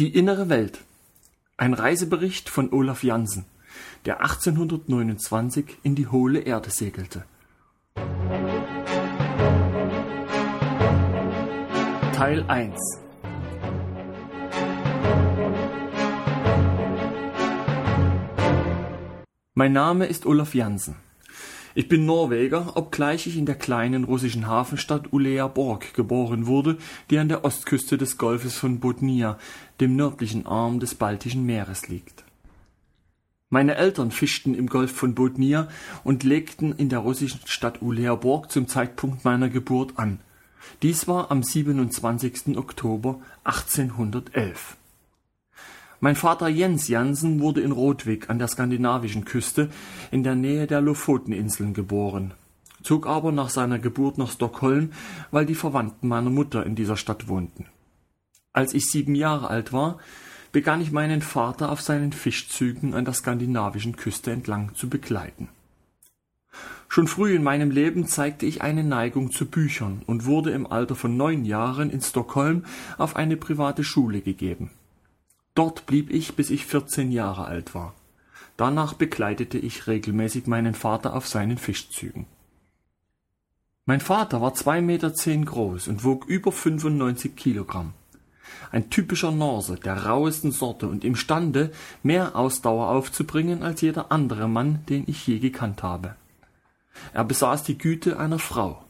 Die 0.00 0.12
innere 0.12 0.48
Welt. 0.48 0.80
Ein 1.56 1.72
Reisebericht 1.72 2.48
von 2.48 2.72
Olaf 2.72 3.04
Jansen, 3.04 3.44
der 4.06 4.22
1829 4.22 5.78
in 5.84 5.94
die 5.94 6.08
hohle 6.08 6.40
Erde 6.40 6.70
segelte. 6.70 7.24
Teil 12.12 12.42
1 12.48 12.76
Mein 19.54 19.72
Name 19.72 20.06
ist 20.06 20.26
Olaf 20.26 20.56
Jansen. 20.56 21.03
Ich 21.76 21.88
bin 21.88 22.06
Norweger, 22.06 22.76
obgleich 22.76 23.26
ich 23.26 23.36
in 23.36 23.46
der 23.46 23.56
kleinen 23.56 24.04
russischen 24.04 24.46
Hafenstadt 24.46 25.12
Uleaborg 25.12 25.92
geboren 25.94 26.46
wurde, 26.46 26.78
die 27.10 27.18
an 27.18 27.28
der 27.28 27.44
Ostküste 27.44 27.98
des 27.98 28.16
Golfes 28.16 28.54
von 28.54 28.78
Bodnia, 28.78 29.38
dem 29.80 29.96
nördlichen 29.96 30.46
Arm 30.46 30.78
des 30.78 30.94
Baltischen 30.94 31.44
Meeres 31.44 31.88
liegt. 31.88 32.22
Meine 33.50 33.74
Eltern 33.74 34.12
fischten 34.12 34.54
im 34.54 34.68
Golf 34.68 34.92
von 34.92 35.16
Bodnia 35.16 35.66
und 36.04 36.22
legten 36.22 36.72
in 36.76 36.90
der 36.90 37.00
russischen 37.00 37.40
Stadt 37.44 37.82
Uleaborg 37.82 38.52
zum 38.52 38.68
Zeitpunkt 38.68 39.24
meiner 39.24 39.48
Geburt 39.48 39.98
an. 39.98 40.20
Dies 40.82 41.08
war 41.08 41.32
am 41.32 41.42
27. 41.42 42.56
Oktober 42.56 43.20
1811. 43.42 44.76
Mein 46.00 46.16
Vater 46.16 46.48
Jens 46.48 46.88
Jansen 46.88 47.40
wurde 47.40 47.60
in 47.60 47.72
Rotwig 47.72 48.28
an 48.28 48.38
der 48.38 48.48
skandinavischen 48.48 49.24
Küste 49.24 49.70
in 50.10 50.22
der 50.22 50.34
Nähe 50.34 50.66
der 50.66 50.80
Lofoteninseln 50.80 51.72
geboren, 51.72 52.34
zog 52.82 53.06
aber 53.06 53.32
nach 53.32 53.48
seiner 53.48 53.78
Geburt 53.78 54.18
nach 54.18 54.30
Stockholm, 54.30 54.92
weil 55.30 55.46
die 55.46 55.54
Verwandten 55.54 56.08
meiner 56.08 56.30
Mutter 56.30 56.66
in 56.66 56.74
dieser 56.74 56.96
Stadt 56.96 57.28
wohnten. 57.28 57.66
Als 58.52 58.74
ich 58.74 58.90
sieben 58.90 59.14
Jahre 59.14 59.48
alt 59.48 59.72
war, 59.72 59.98
begann 60.52 60.80
ich 60.80 60.92
meinen 60.92 61.22
Vater 61.22 61.72
auf 61.72 61.80
seinen 61.80 62.12
Fischzügen 62.12 62.94
an 62.94 63.04
der 63.04 63.14
skandinavischen 63.14 63.96
Küste 63.96 64.30
entlang 64.30 64.74
zu 64.74 64.88
begleiten. 64.88 65.48
Schon 66.88 67.08
früh 67.08 67.34
in 67.34 67.42
meinem 67.42 67.72
Leben 67.72 68.06
zeigte 68.06 68.46
ich 68.46 68.62
eine 68.62 68.84
Neigung 68.84 69.32
zu 69.32 69.46
Büchern 69.46 70.02
und 70.06 70.26
wurde 70.26 70.52
im 70.52 70.68
Alter 70.68 70.94
von 70.94 71.16
neun 71.16 71.44
Jahren 71.44 71.90
in 71.90 72.00
Stockholm 72.00 72.64
auf 72.98 73.16
eine 73.16 73.36
private 73.36 73.82
Schule 73.82 74.20
gegeben. 74.20 74.70
Dort 75.54 75.86
blieb 75.86 76.10
ich, 76.10 76.34
bis 76.34 76.50
ich 76.50 76.66
vierzehn 76.66 77.12
Jahre 77.12 77.44
alt 77.44 77.74
war. 77.74 77.94
Danach 78.56 78.94
begleitete 78.94 79.58
ich 79.58 79.86
regelmäßig 79.86 80.46
meinen 80.46 80.74
Vater 80.74 81.14
auf 81.14 81.28
seinen 81.28 81.58
Fischzügen. 81.58 82.26
Mein 83.86 84.00
Vater 84.00 84.40
war 84.40 84.54
zwei 84.54 84.80
Meter 84.80 85.12
zehn 85.12 85.44
groß 85.44 85.88
und 85.88 86.04
wog 86.04 86.26
über 86.26 86.50
95 86.50 87.36
Kilogramm. 87.36 87.92
Ein 88.72 88.90
typischer 88.90 89.30
Norse 89.30 89.76
der 89.76 90.06
rauesten 90.06 90.52
Sorte 90.52 90.88
und 90.88 91.04
imstande, 91.04 91.70
mehr 92.02 92.34
Ausdauer 92.34 92.88
aufzubringen 92.88 93.62
als 93.62 93.80
jeder 93.80 94.10
andere 94.10 94.48
Mann, 94.48 94.84
den 94.88 95.04
ich 95.06 95.26
je 95.26 95.38
gekannt 95.38 95.82
habe. 95.82 96.16
Er 97.12 97.24
besaß 97.24 97.62
die 97.64 97.78
Güte 97.78 98.18
einer 98.18 98.38
Frau. 98.38 98.84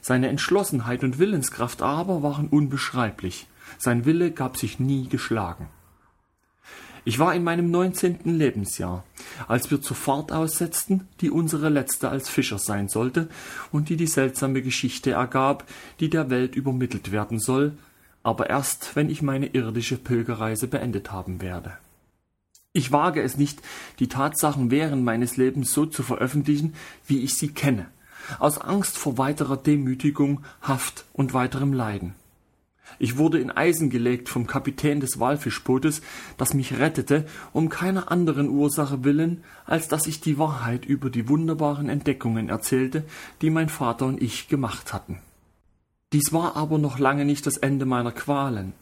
Seine 0.00 0.28
Entschlossenheit 0.28 1.04
und 1.04 1.18
Willenskraft 1.18 1.82
aber 1.82 2.22
waren 2.22 2.48
unbeschreiblich. 2.48 3.46
Sein 3.78 4.04
Wille 4.04 4.30
gab 4.30 4.56
sich 4.56 4.80
nie 4.80 5.08
geschlagen. 5.08 5.68
Ich 7.04 7.18
war 7.18 7.34
in 7.34 7.44
meinem 7.44 7.70
neunzehnten 7.70 8.36
Lebensjahr, 8.36 9.04
als 9.48 9.70
wir 9.70 9.80
zur 9.80 9.96
Fahrt 9.96 10.32
aussetzten, 10.32 11.08
die 11.20 11.30
unsere 11.30 11.68
letzte 11.68 12.10
als 12.10 12.28
Fischer 12.28 12.58
sein 12.58 12.88
sollte 12.88 13.28
und 13.72 13.88
die 13.88 13.96
die 13.96 14.06
seltsame 14.06 14.60
Geschichte 14.62 15.12
ergab, 15.12 15.64
die 16.00 16.10
der 16.10 16.28
Welt 16.28 16.54
übermittelt 16.54 17.10
werden 17.10 17.38
soll, 17.38 17.72
aber 18.22 18.50
erst, 18.50 18.96
wenn 18.96 19.08
ich 19.08 19.22
meine 19.22 19.46
irdische 19.46 19.96
Pilgerreise 19.96 20.68
beendet 20.68 21.10
haben 21.10 21.40
werde. 21.40 21.72
Ich 22.72 22.92
wage 22.92 23.22
es 23.22 23.36
nicht, 23.36 23.60
die 23.98 24.08
Tatsachen 24.08 24.70
während 24.70 25.02
meines 25.02 25.36
Lebens 25.36 25.72
so 25.72 25.86
zu 25.86 26.02
veröffentlichen, 26.02 26.74
wie 27.06 27.20
ich 27.20 27.34
sie 27.34 27.48
kenne, 27.48 27.86
aus 28.38 28.58
Angst 28.58 28.96
vor 28.96 29.18
weiterer 29.18 29.56
Demütigung, 29.56 30.44
Haft 30.60 31.04
und 31.12 31.32
weiterem 31.32 31.72
Leiden. 31.72 32.14
Ich 32.98 33.16
wurde 33.16 33.38
in 33.38 33.50
Eisen 33.50 33.90
gelegt 33.90 34.28
vom 34.28 34.46
Kapitän 34.46 35.00
des 35.00 35.20
Walfischbootes, 35.20 36.02
das 36.36 36.54
mich 36.54 36.78
rettete, 36.78 37.26
um 37.52 37.68
keiner 37.68 38.10
anderen 38.10 38.48
Ursache 38.48 39.04
willen, 39.04 39.44
als 39.66 39.88
dass 39.88 40.06
ich 40.06 40.20
die 40.20 40.38
Wahrheit 40.38 40.84
über 40.84 41.10
die 41.10 41.28
wunderbaren 41.28 41.88
Entdeckungen 41.88 42.48
erzählte, 42.48 43.04
die 43.42 43.50
mein 43.50 43.68
Vater 43.68 44.06
und 44.06 44.22
ich 44.22 44.48
gemacht 44.48 44.92
hatten. 44.92 45.18
Dies 46.12 46.32
war 46.32 46.56
aber 46.56 46.78
noch 46.78 46.98
lange 46.98 47.24
nicht 47.24 47.46
das 47.46 47.56
Ende 47.56 47.86
meiner 47.86 48.12
Qualen. 48.12 48.72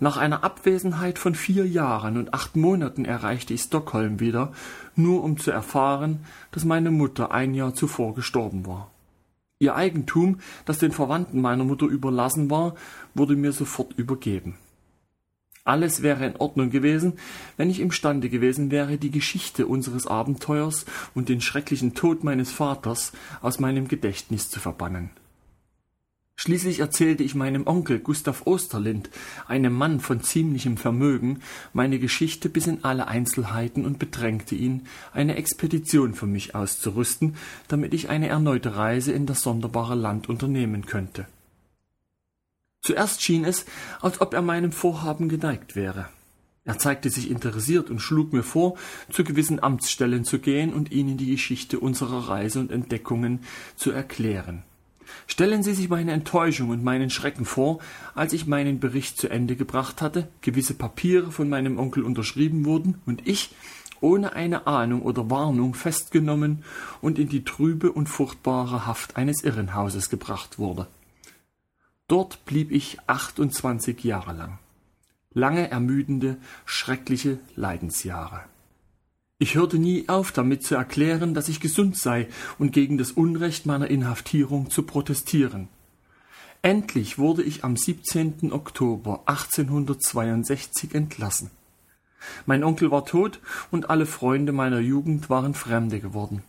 Nach 0.00 0.16
einer 0.16 0.44
Abwesenheit 0.44 1.18
von 1.18 1.34
vier 1.34 1.66
Jahren 1.66 2.16
und 2.16 2.34
acht 2.34 2.56
Monaten 2.56 3.04
erreichte 3.04 3.54
ich 3.54 3.62
Stockholm 3.62 4.20
wieder, 4.20 4.52
nur 4.94 5.22
um 5.22 5.38
zu 5.38 5.50
erfahren, 5.50 6.24
dass 6.50 6.64
meine 6.64 6.90
Mutter 6.90 7.30
ein 7.30 7.54
Jahr 7.54 7.74
zuvor 7.74 8.14
gestorben 8.14 8.66
war. 8.66 8.90
Ihr 9.58 9.74
Eigentum, 9.74 10.40
das 10.66 10.78
den 10.78 10.92
Verwandten 10.92 11.40
meiner 11.40 11.64
Mutter 11.64 11.86
überlassen 11.86 12.50
war, 12.50 12.74
wurde 13.14 13.36
mir 13.36 13.52
sofort 13.52 13.94
übergeben. 13.96 14.58
Alles 15.64 16.02
wäre 16.02 16.24
in 16.26 16.36
Ordnung 16.36 16.70
gewesen, 16.70 17.14
wenn 17.56 17.70
ich 17.70 17.80
imstande 17.80 18.28
gewesen 18.28 18.70
wäre, 18.70 18.98
die 18.98 19.10
Geschichte 19.10 19.66
unseres 19.66 20.06
Abenteuers 20.06 20.84
und 21.14 21.28
den 21.28 21.40
schrecklichen 21.40 21.94
Tod 21.94 22.22
meines 22.22 22.52
Vaters 22.52 23.12
aus 23.40 23.58
meinem 23.58 23.88
Gedächtnis 23.88 24.48
zu 24.48 24.60
verbannen. 24.60 25.10
Schließlich 26.38 26.80
erzählte 26.80 27.22
ich 27.22 27.34
meinem 27.34 27.66
Onkel 27.66 27.98
Gustav 27.98 28.42
Osterlind, 28.46 29.08
einem 29.48 29.72
Mann 29.72 30.00
von 30.00 30.22
ziemlichem 30.22 30.76
Vermögen, 30.76 31.40
meine 31.72 31.98
Geschichte 31.98 32.50
bis 32.50 32.66
in 32.66 32.84
alle 32.84 33.08
Einzelheiten 33.08 33.86
und 33.86 33.98
bedrängte 33.98 34.54
ihn, 34.54 34.86
eine 35.14 35.36
Expedition 35.36 36.12
für 36.14 36.26
mich 36.26 36.54
auszurüsten, 36.54 37.36
damit 37.68 37.94
ich 37.94 38.10
eine 38.10 38.28
erneute 38.28 38.76
Reise 38.76 39.12
in 39.12 39.24
das 39.24 39.40
sonderbare 39.40 39.94
Land 39.94 40.28
unternehmen 40.28 40.84
könnte. 40.84 41.26
Zuerst 42.82 43.22
schien 43.22 43.44
es, 43.44 43.64
als 44.02 44.20
ob 44.20 44.34
er 44.34 44.42
meinem 44.42 44.72
Vorhaben 44.72 45.30
geneigt 45.30 45.74
wäre. 45.74 46.08
Er 46.64 46.78
zeigte 46.78 47.08
sich 47.08 47.30
interessiert 47.30 47.88
und 47.88 48.00
schlug 48.00 48.34
mir 48.34 48.42
vor, 48.42 48.76
zu 49.10 49.24
gewissen 49.24 49.62
Amtsstellen 49.62 50.24
zu 50.24 50.38
gehen 50.38 50.74
und 50.74 50.92
ihnen 50.92 51.16
die 51.16 51.30
Geschichte 51.30 51.80
unserer 51.80 52.28
Reise 52.28 52.60
und 52.60 52.70
Entdeckungen 52.70 53.40
zu 53.74 53.90
erklären. 53.90 54.64
Stellen 55.26 55.62
Sie 55.62 55.74
sich 55.74 55.88
meine 55.88 56.12
Enttäuschung 56.12 56.70
und 56.70 56.84
meinen 56.84 57.10
Schrecken 57.10 57.44
vor, 57.44 57.80
als 58.14 58.32
ich 58.32 58.46
meinen 58.46 58.80
Bericht 58.80 59.18
zu 59.18 59.28
Ende 59.28 59.56
gebracht 59.56 60.02
hatte, 60.02 60.28
gewisse 60.40 60.74
Papiere 60.74 61.32
von 61.32 61.48
meinem 61.48 61.78
Onkel 61.78 62.02
unterschrieben 62.02 62.64
wurden 62.64 63.00
und 63.06 63.26
ich, 63.26 63.54
ohne 64.00 64.34
eine 64.34 64.66
Ahnung 64.66 65.02
oder 65.02 65.30
Warnung, 65.30 65.74
festgenommen 65.74 66.64
und 67.00 67.18
in 67.18 67.28
die 67.28 67.44
trübe 67.44 67.92
und 67.92 68.08
furchtbare 68.08 68.86
Haft 68.86 69.16
eines 69.16 69.42
Irrenhauses 69.42 70.10
gebracht 70.10 70.58
wurde. 70.58 70.86
Dort 72.08 72.44
blieb 72.44 72.70
ich 72.70 72.98
achtundzwanzig 73.06 74.04
Jahre 74.04 74.32
lang. 74.32 74.58
Lange 75.32 75.70
ermüdende, 75.70 76.36
schreckliche 76.64 77.38
Leidensjahre. 77.56 78.44
Ich 79.38 79.54
hörte 79.54 79.78
nie 79.78 80.08
auf, 80.08 80.32
damit 80.32 80.62
zu 80.62 80.76
erklären, 80.76 81.34
dass 81.34 81.50
ich 81.50 81.60
gesund 81.60 81.98
sei 81.98 82.26
und 82.58 82.72
gegen 82.72 82.96
das 82.96 83.12
Unrecht 83.12 83.66
meiner 83.66 83.88
Inhaftierung 83.88 84.70
zu 84.70 84.82
protestieren. 84.82 85.68
Endlich 86.62 87.18
wurde 87.18 87.42
ich 87.42 87.62
am 87.62 87.76
17. 87.76 88.50
Oktober 88.50 89.24
1862 89.26 90.94
entlassen. 90.94 91.50
Mein 92.46 92.64
Onkel 92.64 92.90
war 92.90 93.04
tot 93.04 93.40
und 93.70 93.90
alle 93.90 94.06
Freunde 94.06 94.52
meiner 94.52 94.80
Jugend 94.80 95.28
waren 95.28 95.52
Fremde 95.52 96.00
geworden. 96.00 96.42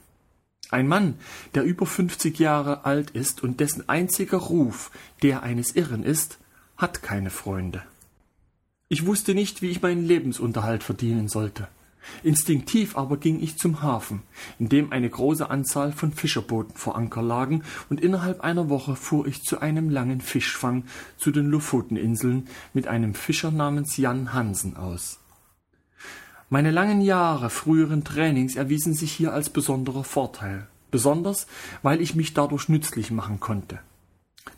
Ein 0.69 0.87
Mann, 0.87 1.15
der 1.55 1.63
über 1.63 1.85
50 1.85 2.39
Jahre 2.39 2.85
alt 2.85 3.11
ist 3.11 3.43
und 3.43 3.59
dessen 3.59 3.87
einziger 3.89 4.37
Ruf 4.37 4.91
der 5.23 5.43
eines 5.43 5.75
Irren 5.75 6.03
ist, 6.03 6.37
hat 6.77 7.03
keine 7.03 7.31
Freunde. 7.31 7.83
Ich 8.87 9.05
wusste 9.05 9.35
nicht, 9.35 9.61
wie 9.61 9.69
ich 9.69 9.81
meinen 9.81 10.06
Lebensunterhalt 10.06 10.83
verdienen 10.83 11.27
sollte. 11.27 11.67
Instinktiv 12.23 12.97
aber 12.97 13.17
ging 13.17 13.41
ich 13.41 13.57
zum 13.57 13.81
Hafen, 13.81 14.23
in 14.59 14.69
dem 14.69 14.91
eine 14.91 15.09
große 15.09 15.49
Anzahl 15.49 15.91
von 15.91 16.11
Fischerbooten 16.11 16.75
vor 16.75 16.95
Anker 16.95 17.21
lagen, 17.21 17.63
und 17.89 18.01
innerhalb 18.01 18.41
einer 18.41 18.69
Woche 18.69 18.95
fuhr 18.95 19.27
ich 19.27 19.44
zu 19.44 19.59
einem 19.59 19.89
langen 19.89 20.21
Fischfang 20.21 20.85
zu 21.17 21.31
den 21.31 21.47
Lofoteninseln 21.47 22.47
mit 22.73 22.88
einem 22.88 23.13
Fischer 23.13 23.51
namens 23.51 23.97
Jan 23.97 24.33
Hansen 24.33 24.77
aus. 24.77 25.19
Meine 26.49 26.71
langen 26.71 27.01
Jahre 27.01 27.49
früheren 27.49 28.05
Trainings 28.05 28.55
erwiesen 28.55 28.93
sich 28.93 29.11
hier 29.11 29.33
als 29.33 29.50
besonderer 29.50 30.05
Vorteil, 30.05 30.67
besonders 30.91 31.45
weil 31.81 32.01
ich 32.01 32.15
mich 32.15 32.33
dadurch 32.33 32.69
nützlich 32.69 33.11
machen 33.11 33.41
konnte. 33.41 33.79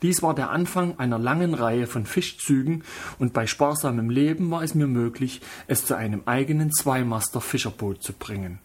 Dies 0.01 0.21
war 0.21 0.33
der 0.33 0.49
Anfang 0.49 0.97
einer 0.99 1.19
langen 1.19 1.53
Reihe 1.53 1.87
von 1.87 2.05
Fischzügen, 2.05 2.83
und 3.17 3.33
bei 3.33 3.47
sparsamem 3.47 4.09
Leben 4.09 4.51
war 4.51 4.63
es 4.63 4.75
mir 4.75 4.87
möglich, 4.87 5.41
es 5.67 5.85
zu 5.85 5.95
einem 5.95 6.23
eigenen 6.25 6.71
Zweimaster-Fischerboot 6.71 8.01
zu 8.01 8.13
bringen. 8.13 8.59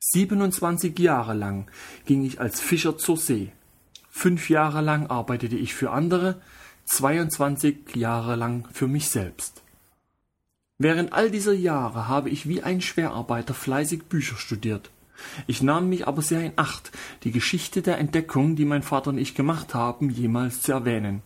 27 0.00 0.98
Jahre 0.98 1.34
lang 1.34 1.70
ging 2.06 2.24
ich 2.24 2.40
als 2.40 2.60
Fischer 2.60 2.96
zur 2.96 3.16
See. 3.16 3.52
Fünf 4.10 4.48
Jahre 4.48 4.80
lang 4.80 5.08
arbeitete 5.08 5.56
ich 5.56 5.74
für 5.74 5.90
andere, 5.90 6.40
22 6.86 7.94
Jahre 7.94 8.34
lang 8.36 8.66
für 8.72 8.88
mich 8.88 9.08
selbst. 9.08 9.62
Während 10.78 11.12
all 11.12 11.30
dieser 11.30 11.52
Jahre 11.52 12.08
habe 12.08 12.30
ich 12.30 12.48
wie 12.48 12.62
ein 12.62 12.80
Schwerarbeiter 12.80 13.52
fleißig 13.52 14.04
Bücher 14.04 14.36
studiert. 14.36 14.90
Ich 15.46 15.62
nahm 15.62 15.88
mich 15.88 16.06
aber 16.06 16.22
sehr 16.22 16.42
in 16.42 16.52
Acht, 16.56 16.92
die 17.24 17.32
Geschichte 17.32 17.82
der 17.82 17.98
Entdeckung, 17.98 18.56
die 18.56 18.64
mein 18.64 18.82
Vater 18.82 19.10
und 19.10 19.18
ich 19.18 19.34
gemacht 19.34 19.74
haben, 19.74 20.10
jemals 20.10 20.62
zu 20.62 20.72
erwähnen. 20.72 21.22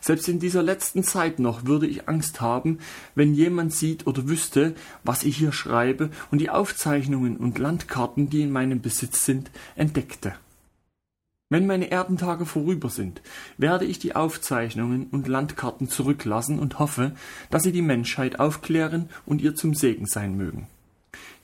Selbst 0.00 0.28
in 0.28 0.38
dieser 0.38 0.62
letzten 0.62 1.04
Zeit 1.04 1.38
noch 1.38 1.64
würde 1.64 1.86
ich 1.86 2.08
Angst 2.08 2.40
haben, 2.40 2.78
wenn 3.14 3.34
jemand 3.34 3.72
sieht 3.72 4.06
oder 4.06 4.28
wüsste, 4.28 4.74
was 5.04 5.22
ich 5.22 5.36
hier 5.36 5.52
schreibe 5.52 6.10
und 6.30 6.40
die 6.40 6.50
Aufzeichnungen 6.50 7.36
und 7.36 7.58
Landkarten, 7.58 8.30
die 8.30 8.42
in 8.42 8.50
meinem 8.50 8.80
Besitz 8.80 9.24
sind, 9.24 9.50
entdeckte. 9.76 10.34
Wenn 11.52 11.66
meine 11.66 11.90
Erdentage 11.90 12.46
vorüber 12.46 12.90
sind, 12.90 13.22
werde 13.58 13.84
ich 13.84 13.98
die 13.98 14.14
Aufzeichnungen 14.14 15.08
und 15.10 15.26
Landkarten 15.26 15.88
zurücklassen 15.88 16.60
und 16.60 16.78
hoffe, 16.78 17.16
dass 17.50 17.64
sie 17.64 17.72
die 17.72 17.82
Menschheit 17.82 18.38
aufklären 18.38 19.08
und 19.26 19.42
ihr 19.42 19.56
zum 19.56 19.74
Segen 19.74 20.06
sein 20.06 20.36
mögen. 20.36 20.68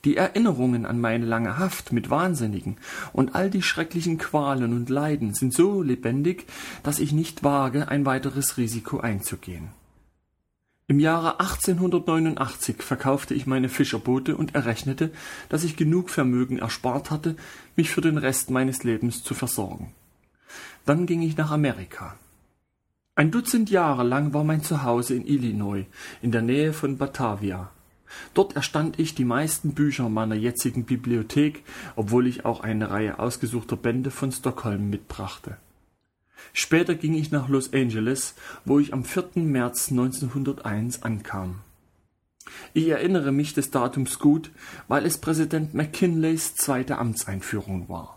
Die 0.07 0.15
Erinnerungen 0.15 0.85
an 0.85 1.01
meine 1.01 1.25
lange 1.25 1.57
Haft 1.57 1.91
mit 1.91 2.09
Wahnsinnigen 2.09 2.77
und 3.11 3.35
all 3.35 3.49
die 3.49 3.61
schrecklichen 3.61 4.17
Qualen 4.17 4.71
und 4.71 4.87
Leiden 4.87 5.33
sind 5.33 5.53
so 5.53 5.81
lebendig, 5.81 6.45
dass 6.81 6.99
ich 6.99 7.11
nicht 7.11 7.43
wage, 7.43 7.89
ein 7.89 8.05
weiteres 8.05 8.55
Risiko 8.55 9.01
einzugehen. 9.01 9.67
Im 10.87 11.01
Jahre 11.01 11.41
1889 11.41 12.81
verkaufte 12.81 13.33
ich 13.33 13.47
meine 13.47 13.67
Fischerboote 13.67 14.37
und 14.37 14.55
errechnete, 14.55 15.11
dass 15.49 15.65
ich 15.65 15.75
genug 15.75 16.09
Vermögen 16.09 16.59
erspart 16.59 17.11
hatte, 17.11 17.35
mich 17.75 17.89
für 17.89 17.99
den 17.99 18.17
Rest 18.17 18.49
meines 18.49 18.85
Lebens 18.85 19.25
zu 19.25 19.33
versorgen. 19.33 19.93
Dann 20.85 21.05
ging 21.05 21.21
ich 21.21 21.35
nach 21.35 21.51
Amerika. 21.51 22.15
Ein 23.15 23.29
Dutzend 23.29 23.69
Jahre 23.69 24.03
lang 24.03 24.33
war 24.33 24.45
mein 24.45 24.63
Zuhause 24.63 25.15
in 25.15 25.27
Illinois, 25.27 25.85
in 26.21 26.31
der 26.31 26.43
Nähe 26.43 26.71
von 26.71 26.97
Batavia. 26.97 27.71
Dort 28.33 28.55
erstand 28.55 28.99
ich 28.99 29.15
die 29.15 29.25
meisten 29.25 29.73
Bücher 29.73 30.09
meiner 30.09 30.35
jetzigen 30.35 30.85
Bibliothek, 30.85 31.63
obwohl 31.95 32.27
ich 32.27 32.45
auch 32.45 32.61
eine 32.61 32.89
Reihe 32.89 33.19
ausgesuchter 33.19 33.75
Bände 33.75 34.11
von 34.11 34.31
Stockholm 34.31 34.89
mitbrachte. 34.89 35.57
Später 36.53 36.95
ging 36.95 37.13
ich 37.13 37.31
nach 37.31 37.49
Los 37.49 37.73
Angeles, 37.73 38.35
wo 38.65 38.79
ich 38.79 38.93
am 38.93 39.03
4. 39.03 39.43
März 39.43 39.91
1901 39.91 41.03
ankam. 41.03 41.59
Ich 42.73 42.87
erinnere 42.87 43.31
mich 43.31 43.53
des 43.53 43.71
Datums 43.71 44.19
gut, 44.19 44.51
weil 44.87 45.05
es 45.05 45.17
Präsident 45.17 45.73
McKinleys 45.73 46.55
zweite 46.55 46.97
Amtseinführung 46.97 47.89
war. 47.89 48.16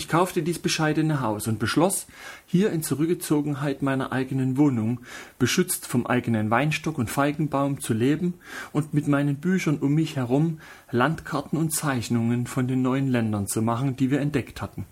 Ich 0.00 0.08
kaufte 0.08 0.42
dies 0.42 0.58
bescheidene 0.58 1.20
Haus 1.20 1.46
und 1.46 1.58
beschloss, 1.58 2.06
hier 2.46 2.72
in 2.72 2.82
Zurückgezogenheit 2.82 3.82
meiner 3.82 4.12
eigenen 4.12 4.56
Wohnung, 4.56 5.00
beschützt 5.38 5.86
vom 5.86 6.06
eigenen 6.06 6.50
Weinstock 6.50 6.96
und 6.96 7.10
Feigenbaum 7.10 7.82
zu 7.82 7.92
leben 7.92 8.32
und 8.72 8.94
mit 8.94 9.08
meinen 9.08 9.36
Büchern 9.36 9.76
um 9.76 9.92
mich 9.92 10.16
herum 10.16 10.58
Landkarten 10.90 11.58
und 11.58 11.74
Zeichnungen 11.74 12.46
von 12.46 12.66
den 12.66 12.80
neuen 12.80 13.08
Ländern 13.08 13.46
zu 13.46 13.60
machen, 13.60 13.94
die 13.94 14.10
wir 14.10 14.20
entdeckt 14.20 14.62
hatten. 14.62 14.86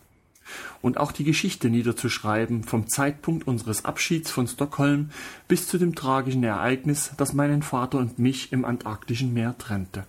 Und 0.82 0.98
auch 0.98 1.12
die 1.12 1.24
Geschichte 1.24 1.70
niederzuschreiben 1.70 2.62
vom 2.62 2.86
Zeitpunkt 2.86 3.46
unseres 3.46 3.86
Abschieds 3.86 4.30
von 4.30 4.46
Stockholm 4.46 5.08
bis 5.48 5.66
zu 5.68 5.78
dem 5.78 5.94
tragischen 5.94 6.44
Ereignis, 6.44 7.12
das 7.16 7.32
meinen 7.32 7.62
Vater 7.62 7.96
und 7.96 8.18
mich 8.18 8.52
im 8.52 8.66
antarktischen 8.66 9.32
Meer 9.32 9.56
trennte. 9.56 10.04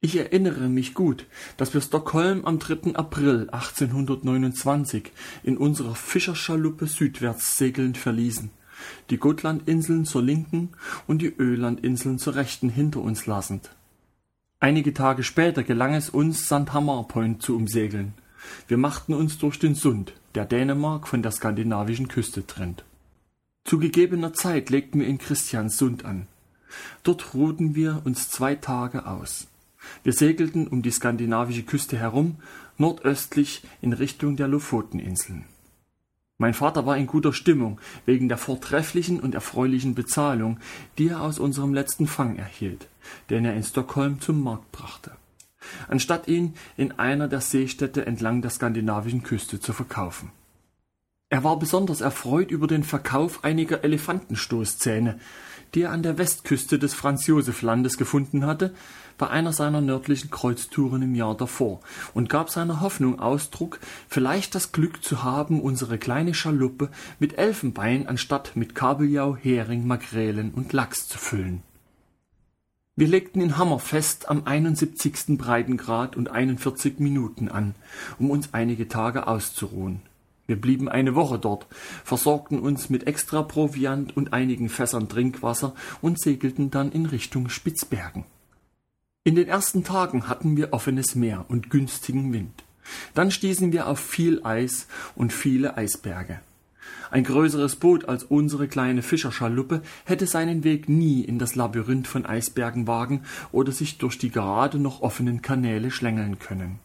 Ich 0.00 0.16
erinnere 0.16 0.68
mich 0.68 0.94
gut, 0.94 1.26
dass 1.56 1.74
wir 1.74 1.80
Stockholm 1.80 2.44
am 2.44 2.60
3. 2.60 2.94
April 2.94 3.50
1829 3.50 5.10
in 5.42 5.56
unserer 5.56 5.96
Fischerschaluppe 5.96 6.86
südwärts 6.86 7.58
segelnd 7.58 7.98
verließen, 7.98 8.50
die 9.10 9.16
Gotlandinseln 9.16 10.04
zur 10.04 10.22
linken 10.22 10.70
und 11.08 11.20
die 11.20 11.34
Ölandinseln 11.36 12.20
zur 12.20 12.36
rechten 12.36 12.68
hinter 12.68 13.00
uns 13.00 13.26
lassend. 13.26 13.70
Einige 14.60 14.94
Tage 14.94 15.24
später 15.24 15.64
gelang 15.64 15.94
es 15.94 16.10
uns, 16.10 16.46
St. 16.46 16.72
Hamar 16.72 17.08
Point 17.08 17.42
zu 17.42 17.56
umsegeln. 17.56 18.14
Wir 18.68 18.76
machten 18.76 19.14
uns 19.14 19.38
durch 19.38 19.58
den 19.58 19.74
Sund, 19.74 20.12
der 20.36 20.44
Dänemark 20.44 21.08
von 21.08 21.22
der 21.22 21.32
skandinavischen 21.32 22.06
Küste 22.06 22.46
trennt. 22.46 22.84
Zu 23.64 23.80
gegebener 23.80 24.32
Zeit 24.32 24.70
legten 24.70 25.00
wir 25.00 25.08
in 25.08 25.18
Christiansund 25.18 26.04
an. 26.04 26.28
Dort 27.02 27.34
ruhten 27.34 27.74
wir 27.74 28.02
uns 28.04 28.30
zwei 28.30 28.54
Tage 28.54 29.04
aus. 29.04 29.48
Wir 30.02 30.12
segelten 30.12 30.66
um 30.66 30.82
die 30.82 30.90
skandinavische 30.90 31.62
Küste 31.62 31.96
herum, 31.96 32.36
nordöstlich 32.76 33.62
in 33.80 33.92
Richtung 33.92 34.36
der 34.36 34.48
Lofoteninseln. 34.48 35.44
Mein 36.40 36.54
Vater 36.54 36.86
war 36.86 36.96
in 36.96 37.08
guter 37.08 37.32
Stimmung 37.32 37.80
wegen 38.06 38.28
der 38.28 38.38
vortrefflichen 38.38 39.18
und 39.18 39.34
erfreulichen 39.34 39.96
Bezahlung, 39.96 40.60
die 40.96 41.08
er 41.08 41.20
aus 41.20 41.40
unserem 41.40 41.74
letzten 41.74 42.06
Fang 42.06 42.36
erhielt, 42.36 42.86
den 43.28 43.44
er 43.44 43.54
in 43.54 43.64
Stockholm 43.64 44.20
zum 44.20 44.42
Markt 44.44 44.70
brachte, 44.70 45.10
anstatt 45.88 46.28
ihn 46.28 46.54
in 46.76 46.92
einer 46.92 47.26
der 47.26 47.40
Seestädte 47.40 48.06
entlang 48.06 48.40
der 48.40 48.52
skandinavischen 48.52 49.24
Küste 49.24 49.58
zu 49.58 49.72
verkaufen. 49.72 50.30
Er 51.28 51.42
war 51.42 51.58
besonders 51.58 52.00
erfreut 52.00 52.52
über 52.52 52.68
den 52.68 52.84
Verkauf 52.84 53.42
einiger 53.44 53.82
Elefantenstoßzähne, 53.82 55.18
die 55.74 55.82
er 55.82 55.92
an 55.92 56.02
der 56.02 56.18
Westküste 56.18 56.78
des 56.78 56.94
Franz-Josef-Landes 56.94 57.98
gefunden 57.98 58.46
hatte, 58.46 58.74
bei 59.18 59.28
einer 59.28 59.52
seiner 59.52 59.80
nördlichen 59.80 60.30
Kreuztouren 60.30 61.02
im 61.02 61.14
Jahr 61.14 61.36
davor 61.36 61.80
und 62.14 62.28
gab 62.28 62.50
seiner 62.50 62.80
Hoffnung 62.80 63.18
Ausdruck, 63.18 63.80
vielleicht 64.08 64.54
das 64.54 64.72
Glück 64.72 65.02
zu 65.04 65.22
haben, 65.24 65.60
unsere 65.60 65.98
kleine 65.98 66.34
Schaluppe 66.34 66.88
mit 67.18 67.36
Elfenbein 67.36 68.06
anstatt 68.06 68.52
mit 68.54 68.74
Kabeljau, 68.74 69.36
Hering, 69.36 69.86
Makrelen 69.86 70.52
und 70.52 70.72
Lachs 70.72 71.08
zu 71.08 71.18
füllen. 71.18 71.62
Wir 72.98 73.06
legten 73.06 73.40
in 73.40 73.56
Hammerfest 73.56 74.28
am 74.28 74.42
71. 74.44 75.38
Breitengrad 75.38 76.16
und 76.16 76.30
41 76.30 76.98
Minuten 76.98 77.48
an, 77.48 77.76
um 78.18 78.30
uns 78.30 78.54
einige 78.54 78.88
Tage 78.88 79.28
auszuruhen. 79.28 80.00
Wir 80.48 80.58
blieben 80.58 80.88
eine 80.88 81.14
Woche 81.14 81.38
dort, 81.38 81.66
versorgten 82.04 82.58
uns 82.58 82.88
mit 82.88 83.06
Extraproviant 83.06 84.16
und 84.16 84.32
einigen 84.32 84.70
Fässern 84.70 85.10
Trinkwasser 85.10 85.74
und 86.00 86.18
segelten 86.18 86.70
dann 86.70 86.90
in 86.90 87.04
Richtung 87.04 87.50
Spitzbergen. 87.50 88.24
In 89.24 89.34
den 89.34 89.46
ersten 89.46 89.84
Tagen 89.84 90.26
hatten 90.26 90.56
wir 90.56 90.72
offenes 90.72 91.14
Meer 91.14 91.44
und 91.48 91.68
günstigen 91.68 92.32
Wind. 92.32 92.64
Dann 93.12 93.30
stießen 93.30 93.72
wir 93.72 93.88
auf 93.88 94.00
viel 94.00 94.42
Eis 94.42 94.86
und 95.14 95.34
viele 95.34 95.76
Eisberge. 95.76 96.40
Ein 97.10 97.24
größeres 97.24 97.76
Boot 97.76 98.08
als 98.08 98.24
unsere 98.24 98.68
kleine 98.68 99.02
Fischerschaluppe 99.02 99.82
hätte 100.06 100.26
seinen 100.26 100.64
Weg 100.64 100.88
nie 100.88 101.20
in 101.20 101.38
das 101.38 101.56
Labyrinth 101.56 102.06
von 102.06 102.24
Eisbergen 102.24 102.86
wagen 102.86 103.24
oder 103.52 103.72
sich 103.72 103.98
durch 103.98 104.16
die 104.16 104.30
gerade 104.30 104.78
noch 104.78 105.02
offenen 105.02 105.42
Kanäle 105.42 105.90
schlängeln 105.90 106.38
können. 106.38 106.78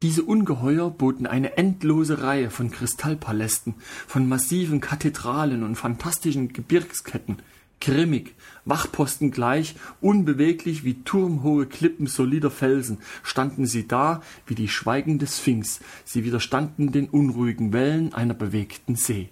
Diese 0.00 0.22
Ungeheuer 0.22 0.92
boten 0.92 1.26
eine 1.26 1.56
endlose 1.56 2.22
Reihe 2.22 2.50
von 2.50 2.70
Kristallpalästen, 2.70 3.74
von 4.06 4.28
massiven 4.28 4.80
Kathedralen 4.80 5.64
und 5.64 5.74
phantastischen 5.74 6.52
Gebirgsketten, 6.52 7.42
grimmig, 7.80 8.36
Wachposten 8.64 9.32
gleich, 9.32 9.74
unbeweglich 10.00 10.84
wie 10.84 11.02
turmhohe 11.02 11.66
Klippen 11.66 12.06
solider 12.06 12.52
Felsen, 12.52 12.98
standen 13.24 13.66
sie 13.66 13.88
da 13.88 14.22
wie 14.46 14.54
die 14.54 14.68
schweigende 14.68 15.26
Sphinx, 15.26 15.80
sie 16.04 16.22
widerstanden 16.22 16.92
den 16.92 17.08
unruhigen 17.08 17.72
Wellen 17.72 18.14
einer 18.14 18.34
bewegten 18.34 18.94
See. 18.94 19.30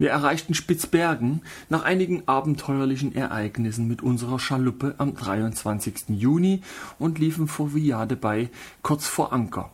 Wir 0.00 0.10
erreichten 0.10 0.54
Spitzbergen 0.54 1.42
nach 1.68 1.82
einigen 1.82 2.22
abenteuerlichen 2.28 3.16
Ereignissen 3.16 3.88
mit 3.88 4.00
unserer 4.00 4.38
Schaluppe 4.38 4.94
am 4.98 5.16
23. 5.16 6.10
Juni 6.10 6.62
und 7.00 7.18
liefen 7.18 7.48
vor 7.48 7.74
Viade 7.74 8.14
bei, 8.14 8.48
kurz 8.82 9.08
vor 9.08 9.32
Anker, 9.32 9.72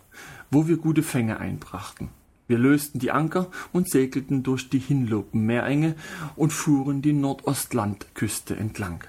wo 0.51 0.67
wir 0.67 0.79
gute 0.79 1.03
Fänge 1.03 1.41
einbrachten. 1.41 2.09
Wir 2.49 2.57
lösten 2.57 3.01
die 3.01 3.11
Anker 3.11 3.51
und 3.75 3.91
segelten 3.91 4.43
durch 4.43 4.71
die 4.71 4.79
Hinlopen-Meerenge 4.79 5.95
und 6.37 6.55
fuhren 6.55 7.03
die 7.03 7.13
Nordostlandküste 7.13 8.57
entlang. 8.57 9.05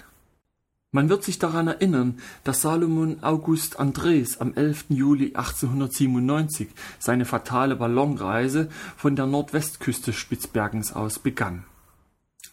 Man 0.96 1.10
wird 1.10 1.26
sich 1.26 1.40
daran 1.40 1.68
erinnern, 1.68 2.20
dass 2.46 2.62
Salomon 2.62 3.22
August 3.22 3.82
Andres 3.82 4.40
am 4.40 4.54
11. 4.54 4.86
Juli 4.88 5.36
1897 5.36 6.70
seine 7.00 7.26
fatale 7.26 7.76
Ballonreise 7.76 8.70
von 8.96 9.18
der 9.18 9.26
Nordwestküste 9.26 10.14
Spitzbergens 10.14 10.94
aus 10.94 11.20
begann. 11.20 11.66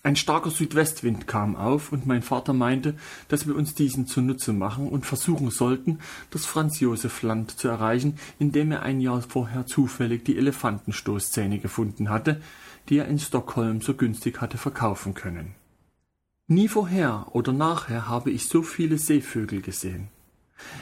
Ein 0.03 0.17
starker 0.17 0.51
Südwestwind 0.51 1.29
kam 1.29 1.55
auf 1.55 1.93
und 1.93 2.05
mein 2.05 2.23
Vater 2.23 2.53
meinte, 2.53 2.97
dass 3.29 3.47
wir 3.47 3.55
uns 3.55 3.77
diesen 3.77 4.09
zunutze 4.09 4.53
machen 4.53 4.89
und 4.89 5.07
versuchen 5.07 5.53
sollten, 5.53 6.01
das 6.33 6.45
Franz-Josef-Land 6.45 7.57
zu 7.57 7.69
erreichen, 7.69 8.19
in 8.41 8.51
dem 8.51 8.73
er 8.73 8.83
ein 8.83 9.01
Jahr 9.01 9.23
vorher 9.23 9.67
zufällig 9.67 10.25
die 10.25 10.37
Elefantenstoßzähne 10.37 11.61
gefunden 11.61 12.11
hatte, 12.11 12.43
die 12.89 12.99
er 12.99 13.07
in 13.07 13.21
Stockholm 13.21 13.83
so 13.83 13.95
günstig 13.95 14.41
hatte 14.41 14.59
verkaufen 14.59 15.15
können. 15.15 15.55
Nie 16.49 16.69
vorher 16.69 17.27
oder 17.33 17.53
nachher 17.53 18.09
habe 18.09 18.31
ich 18.31 18.49
so 18.49 18.63
viele 18.63 18.99
Seevögel 18.99 19.63
gesehen. 19.63 20.09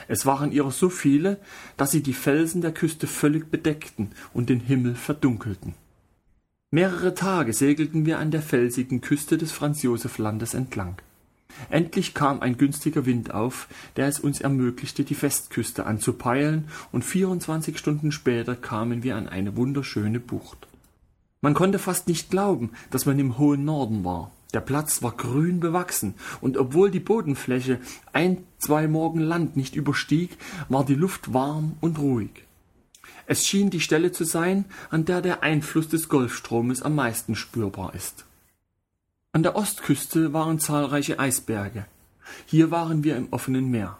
Es 0.07 0.25
waren 0.25 0.51
ihrer 0.51 0.71
so 0.71 0.89
viele, 0.89 1.39
dass 1.77 1.91
sie 1.91 2.03
die 2.03 2.13
Felsen 2.13 2.61
der 2.61 2.73
Küste 2.73 3.07
völlig 3.07 3.49
bedeckten 3.49 4.11
und 4.33 4.49
den 4.49 4.59
Himmel 4.59 4.95
verdunkelten. 4.95 5.73
Mehrere 6.71 7.13
Tage 7.13 7.53
segelten 7.53 8.05
wir 8.05 8.19
an 8.19 8.31
der 8.31 8.41
felsigen 8.41 9.01
Küste 9.01 9.37
des 9.37 9.51
Franz-Josef-Landes 9.51 10.53
entlang. 10.53 10.97
Endlich 11.69 12.13
kam 12.13 12.39
ein 12.41 12.57
günstiger 12.57 13.05
Wind 13.05 13.33
auf, 13.33 13.67
der 13.97 14.07
es 14.07 14.19
uns 14.19 14.39
ermöglichte, 14.39 15.03
die 15.03 15.15
Festküste 15.15 15.85
anzupeilen, 15.85 16.69
und 16.91 17.03
24 17.03 17.77
Stunden 17.77 18.11
später 18.11 18.55
kamen 18.55 19.03
wir 19.03 19.17
an 19.17 19.27
eine 19.27 19.57
wunderschöne 19.57 20.19
Bucht. 20.19 20.67
Man 21.41 21.53
konnte 21.53 21.79
fast 21.79 22.07
nicht 22.07 22.29
glauben, 22.29 22.71
dass 22.89 23.05
man 23.05 23.19
im 23.19 23.37
hohen 23.37 23.65
Norden 23.65 24.05
war. 24.05 24.31
Der 24.53 24.61
Platz 24.61 25.01
war 25.01 25.11
grün 25.11 25.59
bewachsen, 25.59 26.15
und 26.41 26.57
obwohl 26.57 26.91
die 26.91 26.99
Bodenfläche 26.99 27.79
ein, 28.11 28.43
zwei 28.57 28.87
Morgen 28.87 29.21
Land 29.21 29.55
nicht 29.55 29.75
überstieg, 29.75 30.37
war 30.67 30.85
die 30.85 30.95
Luft 30.95 31.33
warm 31.33 31.77
und 31.79 31.99
ruhig. 31.99 32.45
Es 33.27 33.47
schien 33.47 33.69
die 33.69 33.79
Stelle 33.79 34.11
zu 34.11 34.25
sein, 34.25 34.65
an 34.89 35.05
der 35.05 35.21
der 35.21 35.41
Einfluss 35.41 35.87
des 35.87 36.09
Golfstromes 36.09 36.81
am 36.81 36.95
meisten 36.95 37.35
spürbar 37.35 37.95
ist. 37.95 38.25
An 39.31 39.43
der 39.43 39.55
Ostküste 39.55 40.33
waren 40.33 40.59
zahlreiche 40.59 41.17
Eisberge. 41.17 41.85
Hier 42.45 42.71
waren 42.71 43.05
wir 43.05 43.15
im 43.15 43.29
offenen 43.31 43.71
Meer. 43.71 43.97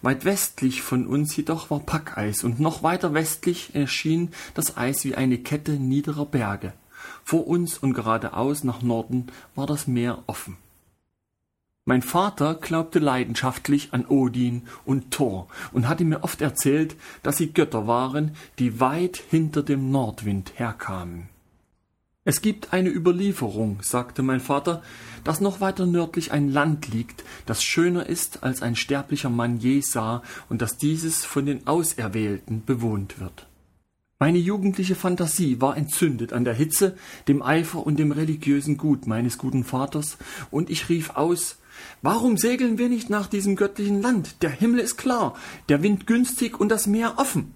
Weit 0.00 0.24
westlich 0.24 0.82
von 0.82 1.06
uns 1.06 1.36
jedoch 1.36 1.70
war 1.70 1.80
Packeis 1.80 2.44
und 2.44 2.60
noch 2.60 2.82
weiter 2.82 3.14
westlich 3.14 3.74
erschien 3.74 4.30
das 4.54 4.76
Eis 4.76 5.04
wie 5.04 5.14
eine 5.14 5.38
Kette 5.38 5.72
niederer 5.72 6.26
Berge. 6.26 6.72
Vor 7.24 7.46
uns 7.46 7.78
und 7.78 7.94
geradeaus 7.94 8.64
nach 8.64 8.82
Norden 8.82 9.28
war 9.54 9.66
das 9.66 9.86
Meer 9.86 10.22
offen. 10.26 10.56
Mein 11.84 12.02
Vater 12.02 12.54
glaubte 12.54 13.00
leidenschaftlich 13.00 13.92
an 13.92 14.06
Odin 14.06 14.62
und 14.84 15.10
Thor 15.10 15.48
und 15.72 15.88
hatte 15.88 16.04
mir 16.04 16.22
oft 16.22 16.40
erzählt, 16.40 16.94
dass 17.24 17.38
sie 17.38 17.52
Götter 17.52 17.88
waren, 17.88 18.36
die 18.60 18.78
weit 18.78 19.16
hinter 19.16 19.64
dem 19.64 19.90
Nordwind 19.90 20.52
herkamen. 20.54 21.28
Es 22.24 22.40
gibt 22.40 22.72
eine 22.72 22.88
Überlieferung, 22.88 23.80
sagte 23.82 24.22
mein 24.22 24.38
Vater, 24.38 24.80
dass 25.24 25.40
noch 25.40 25.60
weiter 25.60 25.86
nördlich 25.86 26.30
ein 26.30 26.48
Land 26.52 26.86
liegt, 26.86 27.24
das 27.46 27.64
schöner 27.64 28.06
ist, 28.06 28.44
als 28.44 28.62
ein 28.62 28.76
sterblicher 28.76 29.30
Mann 29.30 29.58
je 29.58 29.80
sah, 29.80 30.22
und 30.48 30.62
dass 30.62 30.76
dieses 30.76 31.24
von 31.24 31.46
den 31.46 31.66
Auserwählten 31.66 32.64
bewohnt 32.64 33.18
wird. 33.18 33.48
Meine 34.22 34.38
jugendliche 34.38 34.94
Fantasie 34.94 35.60
war 35.60 35.76
entzündet 35.76 36.32
an 36.32 36.44
der 36.44 36.54
Hitze, 36.54 36.96
dem 37.26 37.42
Eifer 37.42 37.84
und 37.84 37.98
dem 37.98 38.12
religiösen 38.12 38.76
Gut 38.76 39.08
meines 39.08 39.36
guten 39.36 39.64
Vaters, 39.64 40.16
und 40.52 40.70
ich 40.70 40.88
rief 40.88 41.16
aus 41.16 41.58
Warum 42.02 42.36
segeln 42.36 42.78
wir 42.78 42.88
nicht 42.88 43.10
nach 43.10 43.26
diesem 43.26 43.56
göttlichen 43.56 44.00
Land? 44.00 44.40
Der 44.42 44.50
Himmel 44.50 44.78
ist 44.78 44.96
klar, 44.96 45.34
der 45.68 45.82
Wind 45.82 46.06
günstig 46.06 46.60
und 46.60 46.68
das 46.68 46.86
Meer 46.86 47.14
offen. 47.16 47.54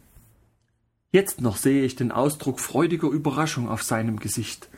Jetzt 1.12 1.40
noch 1.40 1.56
sehe 1.56 1.84
ich 1.84 1.94
den 1.94 2.10
Ausdruck 2.10 2.58
freudiger 2.58 3.10
Überraschung 3.10 3.68
auf 3.68 3.84
seinem 3.84 4.18
Gesicht, 4.18 4.68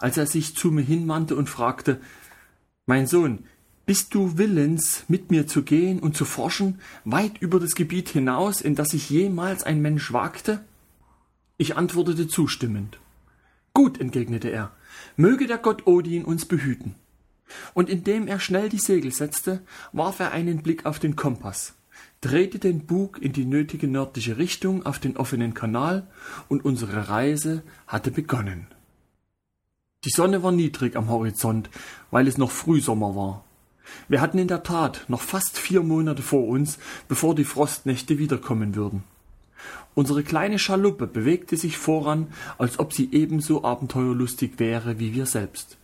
als 0.00 0.16
er 0.16 0.26
sich 0.26 0.56
zu 0.56 0.72
mir 0.72 0.82
hinwandte 0.82 1.36
und 1.36 1.48
fragte 1.48 2.00
Mein 2.86 3.06
Sohn, 3.06 3.44
bist 3.86 4.16
du 4.16 4.36
willens, 4.36 5.04
mit 5.06 5.30
mir 5.30 5.46
zu 5.46 5.62
gehen 5.62 6.00
und 6.00 6.16
zu 6.16 6.24
forschen, 6.24 6.80
weit 7.04 7.38
über 7.38 7.60
das 7.60 7.76
Gebiet 7.76 8.08
hinaus, 8.08 8.60
in 8.60 8.74
das 8.74 8.88
sich 8.88 9.10
jemals 9.10 9.62
ein 9.62 9.80
Mensch 9.80 10.12
wagte? 10.12 10.64
Ich 11.58 11.76
antwortete 11.76 12.28
zustimmend. 12.28 12.98
Gut, 13.72 13.98
entgegnete 13.98 14.50
er, 14.50 14.72
möge 15.16 15.46
der 15.46 15.58
Gott 15.58 15.86
Odin 15.86 16.24
uns 16.24 16.44
behüten. 16.44 16.94
Und 17.72 17.88
indem 17.88 18.26
er 18.26 18.40
schnell 18.40 18.68
die 18.68 18.78
Segel 18.78 19.12
setzte, 19.12 19.62
warf 19.92 20.20
er 20.20 20.32
einen 20.32 20.62
Blick 20.62 20.84
auf 20.84 20.98
den 20.98 21.16
Kompass, 21.16 21.74
drehte 22.20 22.58
den 22.58 22.86
Bug 22.86 23.22
in 23.22 23.32
die 23.32 23.44
nötige 23.44 23.88
nördliche 23.88 24.36
Richtung 24.36 24.84
auf 24.84 24.98
den 24.98 25.16
offenen 25.16 25.54
Kanal, 25.54 26.06
und 26.48 26.64
unsere 26.64 27.08
Reise 27.08 27.62
hatte 27.86 28.10
begonnen. 28.10 28.66
Die 30.04 30.10
Sonne 30.10 30.42
war 30.42 30.52
niedrig 30.52 30.94
am 30.94 31.08
Horizont, 31.08 31.70
weil 32.10 32.28
es 32.28 32.36
noch 32.36 32.50
Frühsommer 32.50 33.16
war. 33.16 33.44
Wir 34.08 34.20
hatten 34.20 34.38
in 34.38 34.48
der 34.48 34.62
Tat 34.62 35.04
noch 35.08 35.22
fast 35.22 35.58
vier 35.58 35.82
Monate 35.82 36.22
vor 36.22 36.46
uns, 36.46 36.78
bevor 37.08 37.34
die 37.34 37.44
Frostnächte 37.44 38.18
wiederkommen 38.18 38.74
würden. 38.74 39.04
Unsere 39.94 40.22
kleine 40.22 40.58
Schaluppe 40.58 41.06
bewegte 41.06 41.56
sich 41.56 41.78
voran, 41.78 42.28
als 42.58 42.78
ob 42.78 42.92
sie 42.92 43.08
ebenso 43.12 43.64
abenteuerlustig 43.64 44.58
wäre 44.58 44.98
wie 44.98 45.14
wir 45.14 45.26
selbst. 45.26 45.78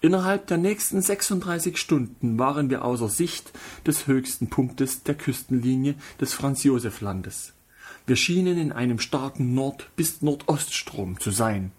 Innerhalb 0.00 0.48
der 0.48 0.58
nächsten 0.58 1.00
36 1.00 1.78
Stunden 1.78 2.38
waren 2.38 2.68
wir 2.68 2.84
außer 2.84 3.08
Sicht 3.08 3.52
des 3.86 4.06
höchsten 4.06 4.50
Punktes 4.50 5.02
der 5.02 5.14
Küstenlinie 5.14 5.94
des 6.20 6.34
Franz-Josef-Landes. 6.34 7.54
Wir 8.06 8.16
schienen 8.16 8.58
in 8.58 8.70
einem 8.70 8.98
starken 8.98 9.54
Nord- 9.54 9.88
bis 9.96 10.20
Nordoststrom 10.20 11.18
zu 11.20 11.30
sein. 11.30 11.72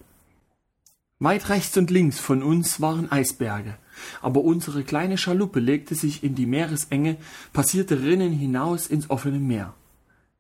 Weit 1.20 1.50
rechts 1.50 1.78
und 1.78 1.92
links 1.92 2.20
von 2.20 2.42
uns 2.42 2.82
waren 2.82 3.12
Eisberge, 3.12 3.78
aber 4.22 4.42
unsere 4.44 4.84
kleine 4.84 5.18
Schaluppe 5.20 5.60
legte 5.60 5.94
sich 5.94 6.24
in 6.24 6.34
die 6.34 6.48
Meeresenge, 6.48 7.18
passierte 7.54 8.02
Rinnen 8.02 8.34
hinaus 8.34 8.88
ins 8.88 9.10
offene 9.10 9.40
Meer. 9.40 9.76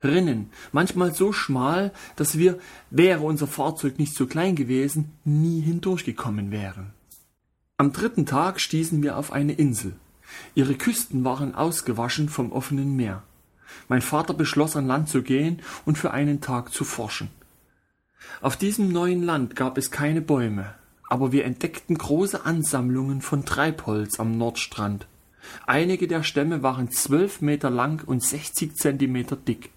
Rinnen, 0.03 0.49
manchmal 0.71 1.13
so 1.15 1.33
schmal, 1.33 1.91
dass 2.15 2.37
wir, 2.37 2.59
wäre 2.89 3.21
unser 3.21 3.47
Fahrzeug 3.47 3.97
nicht 3.97 4.15
so 4.15 4.27
klein 4.27 4.55
gewesen, 4.55 5.11
nie 5.23 5.61
hindurchgekommen 5.61 6.51
wären. 6.51 6.91
Am 7.77 7.91
dritten 7.91 8.25
Tag 8.25 8.61
stießen 8.61 9.01
wir 9.03 9.17
auf 9.17 9.31
eine 9.31 9.53
Insel. 9.53 9.93
Ihre 10.53 10.75
Küsten 10.75 11.23
waren 11.23 11.55
ausgewaschen 11.55 12.29
vom 12.29 12.51
offenen 12.51 12.95
Meer. 12.95 13.23
Mein 13.87 14.01
Vater 14.01 14.33
beschloss, 14.33 14.75
an 14.75 14.87
Land 14.87 15.09
zu 15.09 15.21
gehen 15.21 15.61
und 15.85 15.97
für 15.97 16.11
einen 16.11 16.41
Tag 16.41 16.71
zu 16.71 16.83
forschen. 16.83 17.29
Auf 18.41 18.57
diesem 18.57 18.91
neuen 18.91 19.23
Land 19.23 19.55
gab 19.55 19.77
es 19.77 19.91
keine 19.91 20.21
Bäume, 20.21 20.73
aber 21.09 21.31
wir 21.31 21.45
entdeckten 21.45 21.97
große 21.97 22.45
Ansammlungen 22.45 23.21
von 23.21 23.45
Treibholz 23.45 24.19
am 24.19 24.37
Nordstrand. 24.37 25.07
Einige 25.67 26.07
der 26.07 26.23
Stämme 26.23 26.63
waren 26.63 26.91
zwölf 26.91 27.41
Meter 27.41 27.69
lang 27.69 28.03
und 28.05 28.23
sechzig 28.23 28.77
Zentimeter 28.77 29.35
dick. 29.35 29.69